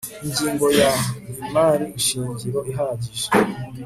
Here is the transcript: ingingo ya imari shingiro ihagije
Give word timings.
ingingo 0.25 0.65
ya 0.79 0.91
imari 1.41 1.87
shingiro 2.05 2.59
ihagije 2.71 3.27